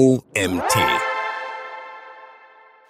[0.00, 0.78] OMT.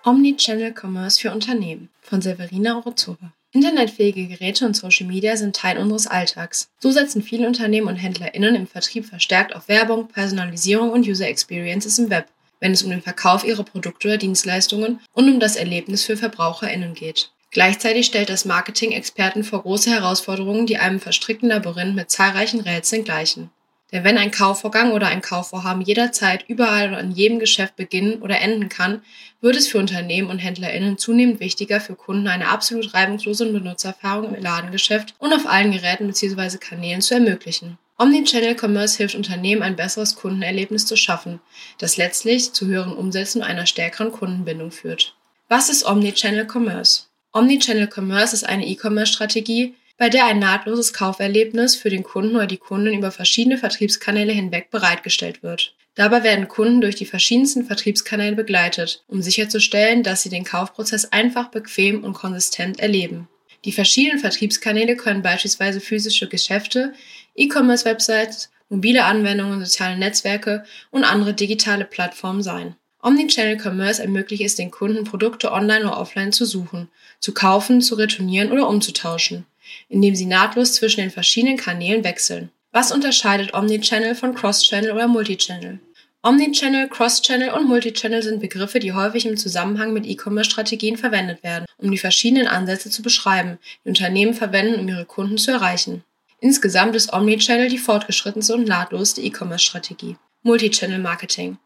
[0.04, 3.32] Omnichannel Commerce für Unternehmen von Severina Orozova.
[3.50, 6.68] Internetfähige Geräte und Social Media sind Teil unseres Alltags.
[6.78, 11.98] So setzen viele Unternehmen und HändlerInnen im Vertrieb verstärkt auf Werbung, Personalisierung und User Experiences
[11.98, 12.28] im Web,
[12.60, 16.94] wenn es um den Verkauf ihrer Produkte oder Dienstleistungen und um das Erlebnis für VerbraucherInnen
[16.94, 17.32] geht.
[17.50, 23.02] Gleichzeitig stellt das Marketing Experten vor große Herausforderungen, die einem verstrickten Labyrinth mit zahlreichen Rätseln
[23.02, 23.50] gleichen.
[23.92, 28.40] Denn wenn ein Kaufvorgang oder ein Kaufvorhaben jederzeit überall und an jedem Geschäft beginnen oder
[28.40, 29.02] enden kann,
[29.40, 34.42] wird es für Unternehmen und HändlerInnen zunehmend wichtiger, für Kunden eine absolut reibungslose Benutzererfahrung im
[34.42, 36.58] Ladengeschäft und auf allen Geräten bzw.
[36.58, 37.78] Kanälen zu ermöglichen.
[37.98, 41.40] Omnichannel Commerce hilft Unternehmen, ein besseres Kundenerlebnis zu schaffen,
[41.78, 45.14] das letztlich zu höheren Umsätzen und einer stärkeren Kundenbindung führt.
[45.48, 47.02] Was ist Omnichannel Commerce?
[47.32, 52.56] Omnichannel Commerce ist eine E-Commerce-Strategie, bei der ein nahtloses Kauferlebnis für den Kunden oder die
[52.56, 55.74] Kundin über verschiedene Vertriebskanäle hinweg bereitgestellt wird.
[55.94, 61.50] Dabei werden Kunden durch die verschiedensten Vertriebskanäle begleitet, um sicherzustellen, dass sie den Kaufprozess einfach,
[61.50, 63.28] bequem und konsistent erleben.
[63.66, 66.94] Die verschiedenen Vertriebskanäle können beispielsweise physische Geschäfte,
[67.34, 72.74] E-Commerce-Websites, mobile Anwendungen, soziale Netzwerke und andere digitale Plattformen sein.
[73.02, 77.96] Omnichannel Commerce ermöglicht es den Kunden, Produkte online oder offline zu suchen, zu kaufen, zu
[77.96, 79.44] retournieren oder umzutauschen
[79.88, 82.50] indem sie nahtlos zwischen den verschiedenen Kanälen wechseln.
[82.72, 85.80] Was unterscheidet Omnichannel von Cross-Channel oder Multichannel?
[86.22, 91.90] Omnichannel, Cross-Channel und Multichannel sind Begriffe, die häufig im Zusammenhang mit E-Commerce-Strategien verwendet werden, um
[91.90, 96.04] die verschiedenen Ansätze zu beschreiben, die Unternehmen verwenden, um ihre Kunden zu erreichen.
[96.40, 100.16] Insgesamt ist Omnichannel die fortgeschrittenste und nahtloseste E-Commerce-Strategie.
[100.42, 101.58] Multichannel Marketing.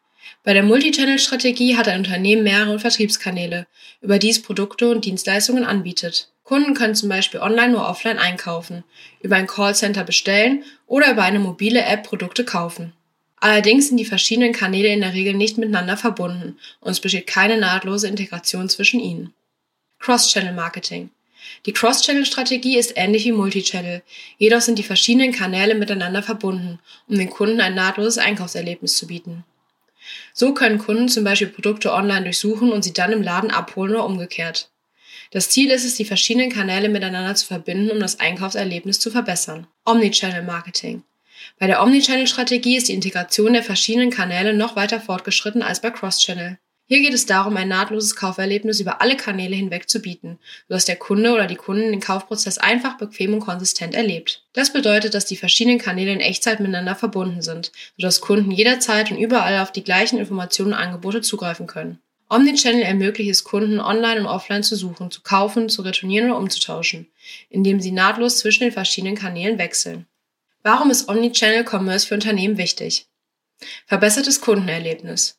[0.43, 3.67] Bei der Multichannel-Strategie hat ein Unternehmen mehrere Vertriebskanäle,
[4.01, 6.31] über die es Produkte und Dienstleistungen anbietet.
[6.45, 8.85] Kunden können zum Beispiel online oder offline einkaufen,
[9.21, 12.93] über ein Callcenter bestellen oder über eine mobile App Produkte kaufen.
[13.37, 17.57] Allerdings sind die verschiedenen Kanäle in der Regel nicht miteinander verbunden und es besteht keine
[17.57, 19.33] nahtlose Integration zwischen ihnen.
[20.01, 21.11] Cross-Channel Marketing.
[21.65, 24.03] Die Cross-Channel-Strategie ist ähnlich wie Multichannel,
[24.37, 29.45] jedoch sind die verschiedenen Kanäle miteinander verbunden, um den Kunden ein nahtloses Einkaufserlebnis zu bieten.
[30.35, 34.05] So können Kunden zum Beispiel Produkte online durchsuchen und sie dann im Laden abholen oder
[34.05, 34.69] umgekehrt.
[35.35, 39.67] Das Ziel ist es, die verschiedenen Kanäle miteinander zu verbinden, um das Einkaufserlebnis zu verbessern.
[39.85, 41.03] Omnichannel Marketing.
[41.59, 46.59] Bei der Omnichannel-Strategie ist die Integration der verschiedenen Kanäle noch weiter fortgeschritten als bei Cross-Channel.
[46.87, 50.95] Hier geht es darum, ein nahtloses Kauferlebnis über alle Kanäle hinweg zu bieten, sodass der
[50.95, 54.45] Kunde oder die Kunden den Kaufprozess einfach, bequem und konsistent erlebt.
[54.53, 59.19] Das bedeutet, dass die verschiedenen Kanäle in Echtzeit miteinander verbunden sind, sodass Kunden jederzeit und
[59.19, 61.99] überall auf die gleichen Informationen und Angebote zugreifen können.
[62.29, 67.09] Omnichannel ermöglicht es Kunden, online und offline zu suchen, zu kaufen, zu retournieren oder umzutauschen,
[67.51, 70.07] indem sie nahtlos zwischen den verschiedenen Kanälen wechseln.
[70.63, 73.07] Warum ist Omnichannel Commerce für Unternehmen wichtig?
[73.87, 75.39] Verbessertes Kundenerlebnis.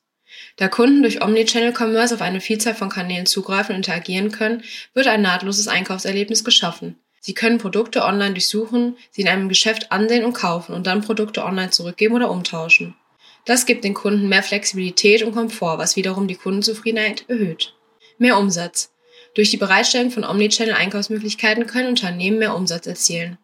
[0.57, 4.63] Da Kunden durch Omnichannel Commerce auf eine Vielzahl von Kanälen zugreifen und interagieren können,
[4.93, 6.99] wird ein nahtloses Einkaufserlebnis geschaffen.
[7.19, 11.43] Sie können Produkte online durchsuchen, sie in einem Geschäft ansehen und kaufen und dann Produkte
[11.43, 12.95] online zurückgeben oder umtauschen.
[13.45, 17.75] Das gibt den Kunden mehr Flexibilität und Komfort, was wiederum die Kundenzufriedenheit erhöht.
[18.17, 18.91] Mehr Umsatz.
[19.35, 23.37] Durch die Bereitstellung von Omnichannel-Einkaufsmöglichkeiten können Unternehmen mehr Umsatz erzielen.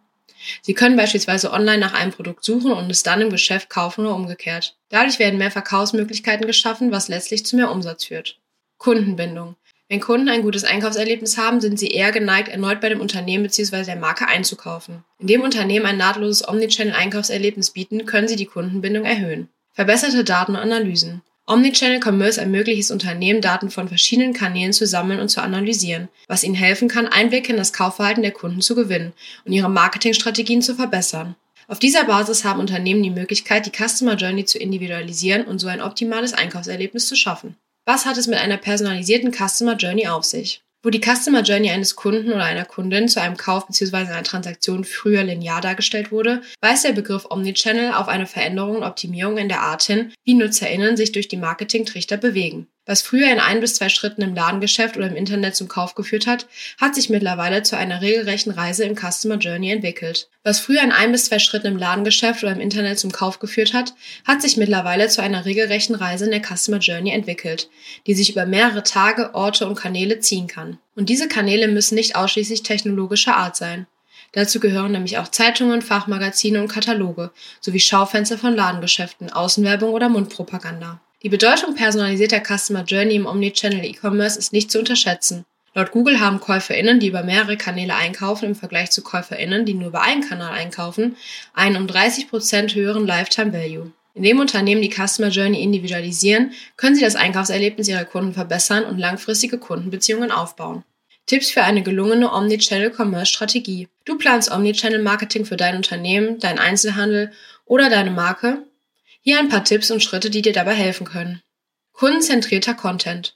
[0.62, 4.16] Sie können beispielsweise online nach einem Produkt suchen und es dann im Geschäft kaufen oder
[4.16, 4.76] umgekehrt.
[4.90, 8.40] Dadurch werden mehr Verkaufsmöglichkeiten geschaffen, was letztlich zu mehr Umsatz führt.
[8.78, 9.56] Kundenbindung.
[9.88, 13.84] Wenn Kunden ein gutes Einkaufserlebnis haben, sind sie eher geneigt, erneut bei dem Unternehmen bzw.
[13.84, 15.04] der Marke einzukaufen.
[15.20, 19.50] Indem Unternehmen ein nahtloses Omnichannel-Einkaufserlebnis bieten, können sie die Kundenbindung erhöhen.
[19.82, 21.24] Verbesserte Daten und Analysen.
[21.48, 26.44] Omnichannel Commerce ermöglicht es Unternehmen, Daten von verschiedenen Kanälen zu sammeln und zu analysieren, was
[26.44, 30.76] ihnen helfen kann, Einblicke in das Kaufverhalten der Kunden zu gewinnen und ihre Marketingstrategien zu
[30.76, 31.36] verbessern.
[31.68, 35.82] Auf dieser Basis haben Unternehmen die Möglichkeit, die Customer Journey zu individualisieren und so ein
[35.82, 37.56] optimales Einkaufserlebnis zu schaffen.
[37.84, 40.62] Was hat es mit einer personalisierten Customer Journey auf sich?
[40.84, 43.98] Wo die Customer Journey eines Kunden oder einer Kundin zu einem Kauf bzw.
[43.98, 49.38] einer Transaktion früher linear dargestellt wurde, weist der Begriff Omnichannel auf eine Veränderung und Optimierung
[49.38, 52.68] in der Art hin, wie NutzerInnen sich durch die Marketingtrichter bewegen.
[52.88, 56.26] Was früher in ein bis zwei Schritten im Ladengeschäft oder im Internet zum Kauf geführt
[56.26, 56.48] hat,
[56.80, 60.30] hat sich mittlerweile zu einer regelrechten Reise im Customer Journey entwickelt.
[60.44, 63.74] Was früher in ein bis zwei Schritten im Ladengeschäft oder im Internet zum Kauf geführt
[63.74, 63.94] hat,
[64.26, 67.70] hat sich mittlerweile zu einer regelrechten Reise in der Customer Journey entwickelt,
[68.08, 70.80] die sich über mehrere Tage, Orte und Kanäle ziehen kann.
[70.96, 73.86] Und diese Kanäle müssen nicht ausschließlich technologischer Art sein.
[74.32, 81.00] Dazu gehören nämlich auch Zeitungen, Fachmagazine und Kataloge sowie Schaufenster von Ladengeschäften, Außenwerbung oder Mundpropaganda.
[81.24, 85.46] Die Bedeutung personalisierter Customer Journey im Omnichannel E-Commerce ist nicht zu unterschätzen.
[85.76, 89.90] Laut Google haben KäuferInnen, die über mehrere Kanäle einkaufen, im Vergleich zu KäuferInnen, die nur
[89.90, 91.16] über einen Kanal einkaufen,
[91.54, 93.92] einen um 30% höheren Lifetime Value.
[94.16, 99.60] Indem Unternehmen die Customer Journey individualisieren, können sie das Einkaufserlebnis ihrer Kunden verbessern und langfristige
[99.60, 100.84] Kundenbeziehungen aufbauen.
[101.28, 103.88] Tipps für eine gelungene Omnichannel-Commerce-Strategie.
[104.06, 107.32] Du planst Omnichannel-Marketing für dein Unternehmen, deinen Einzelhandel
[107.66, 108.64] oder deine Marke.
[109.24, 111.44] Hier ein paar Tipps und Schritte, die dir dabei helfen können.
[111.94, 113.36] Kundenzentrierter Content.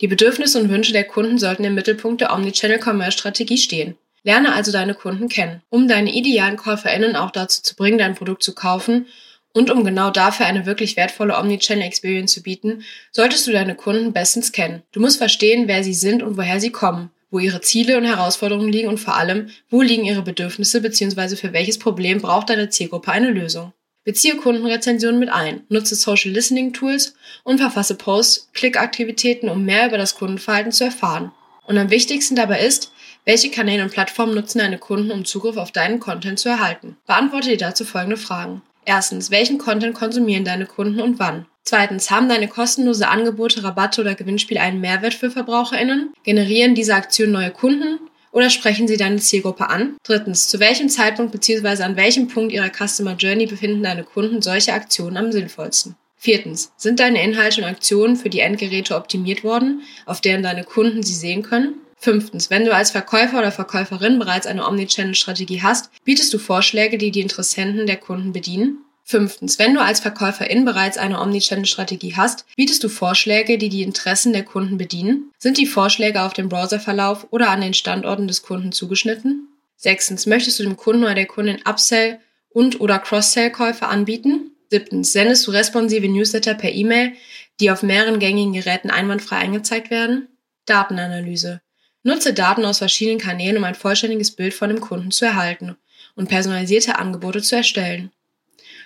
[0.00, 3.98] Die Bedürfnisse und Wünsche der Kunden sollten im Mittelpunkt der Omnichannel-Commerce-Strategie stehen.
[4.22, 8.42] Lerne also deine Kunden kennen, um deine idealen KäuferInnen auch dazu zu bringen, dein Produkt
[8.42, 9.08] zu kaufen
[9.52, 12.82] und um genau dafür eine wirklich wertvolle Omnichannel-Experience zu bieten,
[13.12, 14.84] solltest du deine Kunden bestens kennen.
[14.90, 18.72] Du musst verstehen, wer sie sind und woher sie kommen, wo ihre Ziele und Herausforderungen
[18.72, 21.36] liegen und vor allem, wo liegen ihre Bedürfnisse bzw.
[21.36, 23.74] für welches Problem braucht deine Zielgruppe eine Lösung.
[24.10, 27.14] Beziehe Kundenrezensionen mit ein, nutze Social Listening Tools
[27.44, 31.30] und verfasse Posts, Klickaktivitäten, um mehr über das Kundenverhalten zu erfahren.
[31.64, 32.90] Und am wichtigsten dabei ist,
[33.24, 36.96] welche Kanäle und Plattformen nutzen deine Kunden, um Zugriff auf deinen Content zu erhalten?
[37.06, 38.62] Beantworte dir dazu folgende Fragen.
[38.84, 41.46] Erstens, welchen Content konsumieren deine Kunden und wann?
[41.62, 46.14] Zweitens, haben deine kostenlose Angebote, Rabatte oder Gewinnspiele einen Mehrwert für VerbraucherInnen?
[46.24, 48.00] Generieren diese Aktionen neue Kunden?
[48.32, 49.96] Oder sprechen sie deine Zielgruppe an?
[50.04, 51.82] Drittens, zu welchem Zeitpunkt bzw.
[51.82, 55.96] an welchem Punkt ihrer Customer Journey befinden deine Kunden solche Aktionen am sinnvollsten?
[56.16, 61.02] Viertens, sind deine Inhalte und Aktionen für die Endgeräte optimiert worden, auf deren deine Kunden
[61.02, 61.80] sie sehen können?
[61.96, 67.10] Fünftens, wenn du als Verkäufer oder Verkäuferin bereits eine Omnichannel-Strategie hast, bietest du Vorschläge, die
[67.10, 68.84] die Interessenten der Kunden bedienen?
[69.04, 74.32] Fünftens, wenn du als Verkäuferin bereits eine Omnichannel-Strategie hast, bietest du Vorschläge, die die Interessen
[74.32, 75.32] der Kunden bedienen?
[75.38, 79.48] Sind die Vorschläge auf dem Browserverlauf oder an den Standorten des Kunden zugeschnitten?
[79.76, 82.20] Sechstens, möchtest du dem Kunden oder der Kundin Upsell
[82.50, 84.52] und oder Cross-Sell-Käufe anbieten?
[84.70, 87.14] Siebtens, sendest du responsive Newsletter per E-Mail,
[87.58, 90.28] die auf mehreren gängigen Geräten einwandfrei angezeigt werden?
[90.66, 91.60] Datenanalyse.
[92.02, 95.76] Nutze Daten aus verschiedenen Kanälen, um ein vollständiges Bild von dem Kunden zu erhalten
[96.14, 98.12] und personalisierte Angebote zu erstellen.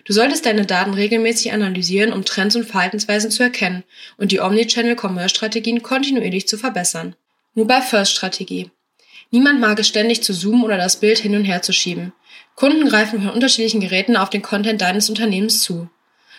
[0.04, 3.84] Du solltest deine Daten regelmäßig analysieren, um Trends und Verhaltensweisen zu erkennen
[4.18, 7.16] und die Omnichannel-Commerce-Strategien kontinuierlich zu verbessern.
[7.54, 8.70] Mobile First Strategie.
[9.30, 12.12] Niemand mag es ständig zu zoomen oder das Bild hin und her zu schieben.
[12.54, 15.88] Kunden greifen von unterschiedlichen Geräten auf den Content deines Unternehmens zu.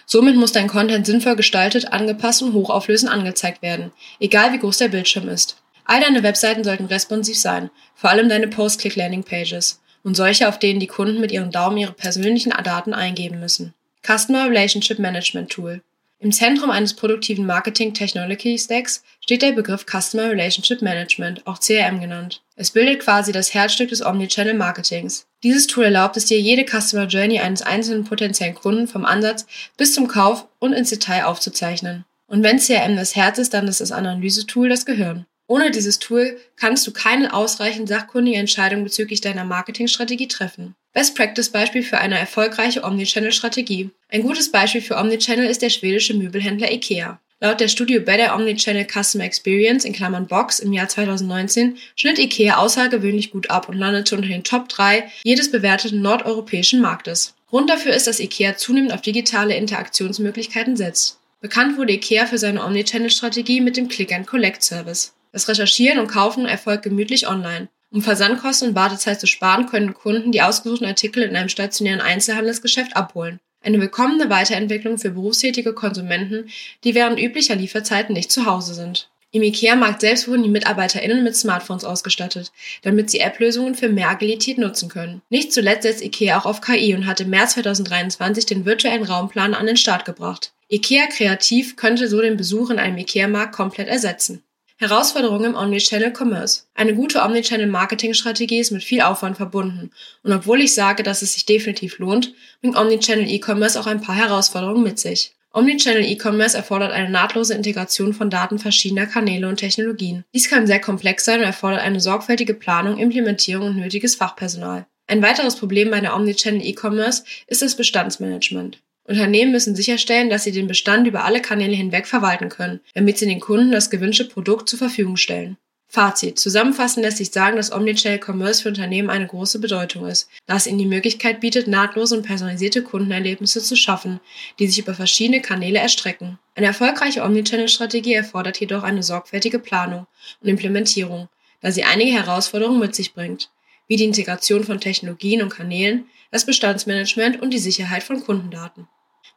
[0.05, 4.89] Somit muss dein Content sinnvoll gestaltet, angepasst und hochauflösend angezeigt werden, egal wie groß der
[4.89, 5.57] Bildschirm ist.
[5.85, 10.87] All deine Webseiten sollten responsiv sein, vor allem deine Post-Click-Landing-Pages und solche, auf denen die
[10.87, 13.73] Kunden mit ihren Daumen ihre persönlichen Daten eingeben müssen.
[14.05, 15.81] Customer Relationship Management Tool.
[16.19, 21.99] Im Zentrum eines produktiven Marketing Technology Stacks steht der Begriff Customer Relationship Management, auch CRM
[21.99, 22.43] genannt.
[22.55, 25.25] Es bildet quasi das Herzstück des Omnichannel Marketings.
[25.43, 29.93] Dieses Tool erlaubt es dir, jede Customer Journey eines einzelnen potenziellen Kunden vom Ansatz bis
[29.93, 32.05] zum Kauf und ins Detail aufzuzeichnen.
[32.27, 35.25] Und wenn CRM das Herz ist, dann ist das Analysetool das Gehirn.
[35.47, 40.75] Ohne dieses Tool kannst du keine ausreichend sachkundige Entscheidung bezüglich deiner Marketingstrategie treffen.
[40.93, 43.91] Best Practice Beispiel für eine erfolgreiche Omnichannel-Strategie.
[44.09, 47.19] Ein gutes Beispiel für Omnichannel ist der schwedische Möbelhändler IKEA.
[47.41, 52.57] Laut der Studie Better Omnichannel Customer Experience in Klammern Box im Jahr 2019 schnitt IKEA
[52.57, 57.35] außergewöhnlich gut ab und landete unter den Top 3 jedes bewerteten nordeuropäischen Marktes.
[57.49, 61.19] Grund dafür ist, dass IKEA zunehmend auf digitale Interaktionsmöglichkeiten setzt.
[61.41, 65.14] Bekannt wurde IKEA für seine Omnichannel-Strategie mit dem Click-and-Collect-Service.
[65.35, 67.67] Das Recherchieren und Kaufen erfolgt gemütlich online.
[67.91, 72.95] Um Versandkosten und Wartezeit zu sparen, können Kunden die ausgesuchten Artikel in einem stationären Einzelhandelsgeschäft
[72.95, 73.41] abholen.
[73.61, 76.47] Eine willkommene Weiterentwicklung für berufstätige Konsumenten,
[76.85, 79.09] die während üblicher Lieferzeiten nicht zu Hause sind.
[79.31, 84.57] Im IKEA-Markt selbst wurden die MitarbeiterInnen mit Smartphones ausgestattet, damit sie App-Lösungen für mehr Agilität
[84.57, 85.21] nutzen können.
[85.29, 89.53] Nicht zuletzt setzt IKEA auch auf KI und hat im März 2023 den virtuellen Raumplan
[89.53, 90.53] an den Start gebracht.
[90.71, 94.41] IKEA Kreativ könnte so den Besuch in einem IKEA-Markt komplett ersetzen.
[94.77, 96.63] Herausforderungen im Omnichannel Commerce.
[96.73, 99.91] Eine gute Omnichannel Marketing Strategie ist mit viel Aufwand verbunden.
[100.21, 104.15] Und obwohl ich sage, dass es sich definitiv lohnt, bringt Omnichannel E-Commerce auch ein paar
[104.15, 105.33] Herausforderungen mit sich.
[105.53, 110.25] Omnichannel E-Commerce erfordert eine nahtlose Integration von Daten verschiedener Kanäle und Technologien.
[110.33, 114.87] Dies kann sehr komplex sein und erfordert eine sorgfältige Planung, Implementierung und nötiges Fachpersonal.
[115.07, 118.81] Ein weiteres Problem bei der Omnichannel E-Commerce ist das Bestandsmanagement.
[119.07, 123.27] Unternehmen müssen sicherstellen, dass sie den Bestand über alle Kanäle hinweg verwalten können, damit sie
[123.27, 125.57] den Kunden das gewünschte Produkt zur Verfügung stellen.
[125.87, 126.39] Fazit.
[126.39, 130.67] Zusammenfassend lässt sich sagen, dass Omnichannel Commerce für Unternehmen eine große Bedeutung ist, da es
[130.67, 134.19] ihnen die Möglichkeit bietet, nahtlose und personalisierte Kundenerlebnisse zu schaffen,
[134.59, 136.39] die sich über verschiedene Kanäle erstrecken.
[136.55, 140.07] Eine erfolgreiche Omnichannel-Strategie erfordert jedoch eine sorgfältige Planung
[140.41, 141.29] und Implementierung,
[141.61, 143.51] da sie einige Herausforderungen mit sich bringt,
[143.87, 148.87] wie die Integration von Technologien und Kanälen, das Bestandsmanagement und die Sicherheit von Kundendaten.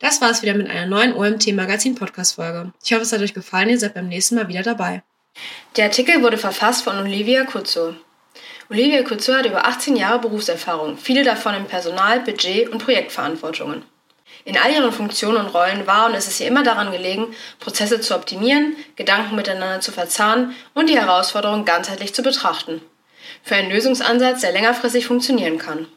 [0.00, 2.72] Das war es wieder mit einer neuen OMT Magazin Podcast Folge.
[2.84, 3.68] Ich hoffe, es hat euch gefallen.
[3.68, 5.02] Ihr seid beim nächsten Mal wieder dabei.
[5.76, 7.94] Der Artikel wurde verfasst von Olivia Kurzo.
[8.70, 13.82] Olivia Kurzo hat über 18 Jahre Berufserfahrung, viele davon in Personal, Budget und Projektverantwortungen.
[14.44, 18.00] In all ihren Funktionen und Rollen war und ist es ihr immer daran gelegen, Prozesse
[18.00, 22.82] zu optimieren, Gedanken miteinander zu verzahnen und die Herausforderungen ganzheitlich zu betrachten.
[23.42, 25.88] Für einen Lösungsansatz, der längerfristig funktionieren kann.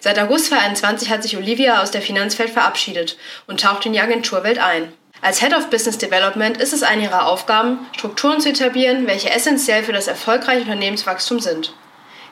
[0.00, 3.16] Seit August 2021 hat sich Olivia aus der Finanzwelt verabschiedet
[3.46, 4.92] und taucht in die Agenturwelt ein.
[5.22, 9.82] Als Head of Business Development ist es eine ihrer Aufgaben, Strukturen zu etablieren, welche essentiell
[9.82, 11.72] für das erfolgreiche Unternehmenswachstum sind.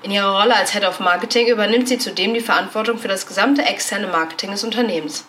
[0.03, 3.63] In ihrer Rolle als Head of Marketing übernimmt sie zudem die Verantwortung für das gesamte
[3.63, 5.27] externe Marketing des Unternehmens.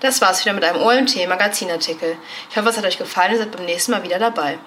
[0.00, 2.16] Das war's wieder mit einem OMT Magazinartikel.
[2.50, 4.58] Ich hoffe, es hat euch gefallen und seid beim nächsten Mal wieder dabei.